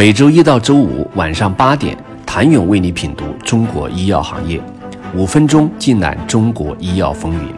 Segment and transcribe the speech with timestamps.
[0.00, 4.58] 每周一到周五晚上八点，谭勇为你品读中国医药行业，
[5.14, 7.52] 五分钟尽览中国医药风云。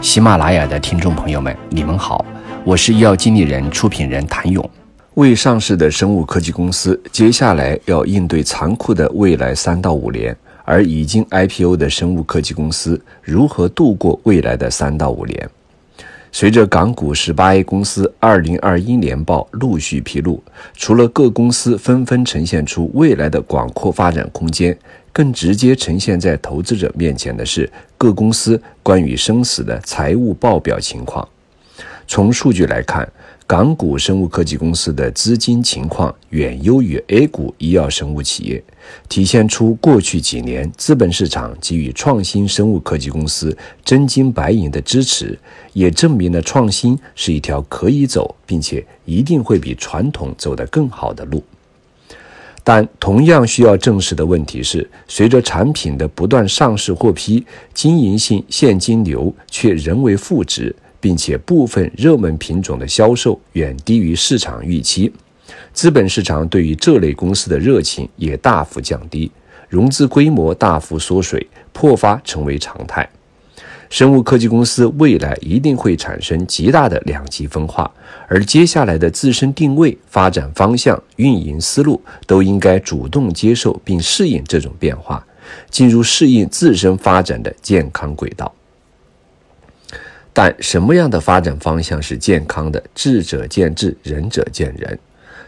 [0.00, 2.24] 喜马拉雅的听众朋友们，你们好，
[2.62, 4.70] 我是医药经理人、出品人谭勇。
[5.14, 10.32] 未上市的生物科技公司，接下来要应对残酷的未来三到五年；
[10.64, 15.50] 而已经 IPO 的生物科技公司，如何度过未来的三到五年？
[16.32, 20.42] 随着港股十八 A 公司二零二一年报陆续披露，
[20.74, 24.76] 除了各公司纷纷呈现出未来的广阔发展空间，
[25.12, 31.28] 更直接呈现在投资者面前的是各公司关于生死的财务报表情况。
[32.10, 33.08] 从数据来看，
[33.46, 38.60] 港股生物科技公司的资金情况远优于 A 股医药生物企业，
[39.08, 45.38] 体现出过去几年资本市场给予创新生物科技公司真金白银的支持，
[45.72, 51.40] 也证明了创新是一条可以走，并且一定会比传统走得更好的路。
[52.64, 60.74] 但同样需要正视的问题是，随着产品的不断上市获批，经营性现金流却仍为负值。
[61.00, 65.12] 并且部分热门品种的销售远低于市场预期，
[65.72, 69.30] 资本市场对于这类公司的热情也大幅降低，
[69.68, 73.08] 融资规模大幅缩水，破发成为常态。
[73.88, 77.90] 生物科技公司未来一定会产生极大的两极分化，
[78.28, 85.26] 而接下来的自身定位、发展方向、运营思路都应该主动接受并适应这种变化，
[85.70, 88.54] 进入适应自身发展的健康轨道。
[90.42, 92.82] 但什么样的发展方向是健康的？
[92.94, 94.98] 智者见智，仁者见仁。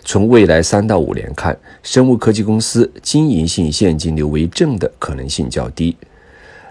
[0.05, 5.97] 从未来三到五年看，生物科技公司经营性现金流为正的可能性较低。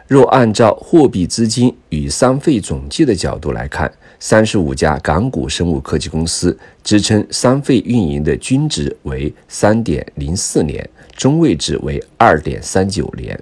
[0.08, 13.41] 若按照货币资金与三费总计的角度来看，三十五家港股生物科技公司支撑三费运营的均值为三点零四年，中位值为二点三九年。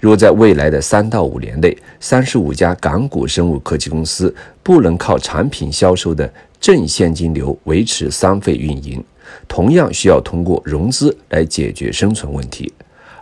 [0.00, 6.30] 若在未来的三到五年内，三十五家港股生物科技公司不能靠产品销售的
[6.60, 9.02] 正现金流维持三费运营，
[9.48, 12.72] 同样需要通过融资来解决生存问题。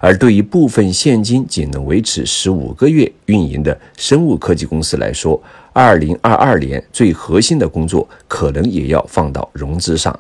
[0.01, 5.43] 而对于部分现金仅能维持十五个月运营的生物科技公司来说，
[5.73, 10.19] 二零二二年最核心的工作可能也要放到融资上。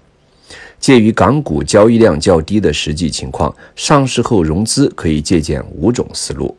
[0.84, 6.54] 鉴于港股交易量较低的实际情况，上市后融资可以借鉴五种思路：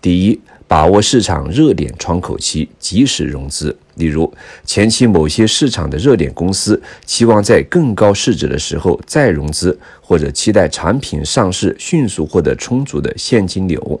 [0.00, 3.76] 第一，把握市场热点窗口期，及时融资。
[3.96, 4.32] 例如，
[4.64, 14.00] 前期某些市场的热点公司期望在更高市值的时候再融资，或者期待产品上市迅速获得充足的现金流。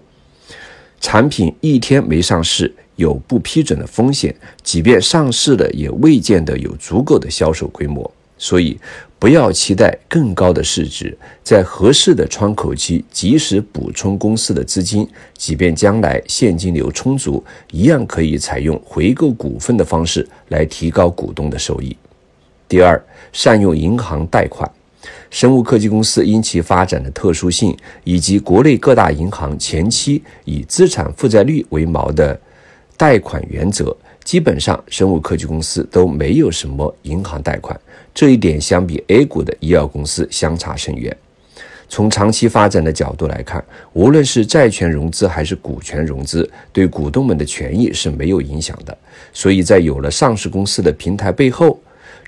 [1.02, 4.32] 产品一天没上市，有不批准的风险；
[4.62, 8.10] 即便上市了，也未见得有足够的销售规模。
[8.38, 8.78] 所以，
[9.18, 21.96] 不要期待更高的市值，在合适的窗口期及时补充公司的资金，即便将来现金流充足，一样可以采用回购股份的方式来提高股东的收益。
[22.68, 24.70] 第二，善用银行贷款。
[25.30, 32.38] 生物科技公司因其发展的特殊性，以及国内各大银行前期以资产负债率为锚的
[32.96, 33.96] 贷款原则。
[34.26, 37.80] 基本上，生物科技公司都没有什么银行贷款，
[38.12, 41.16] 这一点相比 A 股的医药公司相差甚远。
[41.88, 48.98] 从长期发展的角度来看，无论是债权融资还是股权融资，对股东们的权益是没有影响的。
[49.32, 51.78] 所以在有了上市公司的平台背后，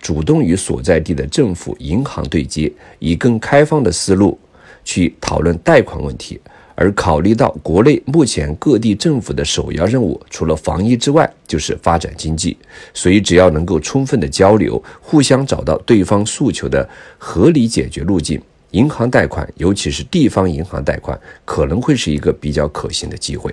[0.01, 4.39] 主动与所在地的政府银行对接，以更开放的思路
[4.85, 6.41] 去讨论贷款问题。
[6.81, 12.57] 而考虑到国内目前各地政府的首要任务，除了防疫之外，就是发展经济，
[12.95, 16.89] 所以只要能够充分的交流，互相找到对方诉求的
[17.19, 18.41] 合理解决路径，
[18.71, 23.53] 银行贷款，尤其是地方银行贷款，可能会是一个比较可行的机会。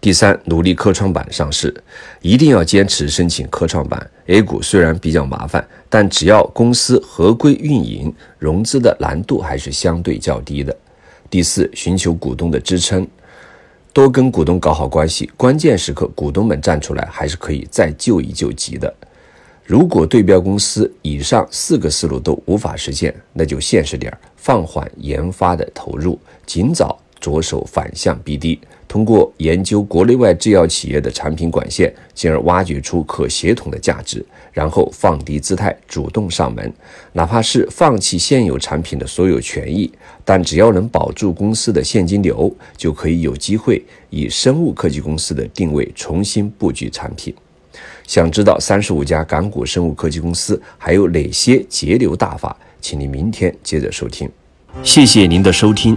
[0.00, 1.74] 第三，努力科创板上市，
[2.22, 4.08] 一定要坚持申请科创板。
[4.26, 10.74] A 股虽然比较麻烦，但只要公司合规运营，融资的难度还是相对较低的。
[11.30, 13.06] 第四，寻求股东的支撑，
[13.92, 18.92] 多跟股东搞好关系，关键时刻股东们站出来，还是可以再救一救急的。
[19.64, 27.00] 如果对标公司以上四个思路都无法实现，那就现实点儿，放缓研发的投入，尽早。
[27.20, 28.58] 着手反向 BD，
[28.90, 36.72] 通过研究国内外制药企业的产品管线，进而挖掘出可协同的价值，然后放低姿态，主动上门，
[37.12, 39.88] 哪怕是放弃现有产品的所有权益，
[40.24, 47.32] 但只要能保住公司的现金流，就可以有机会以生物科技公司的定位重新布局产品。
[48.08, 52.56] 想知道三十五家港股生物科技公司还有哪些节流大法？
[52.80, 54.28] 请您明天接着收听。
[54.82, 55.96] 谢谢您的收听。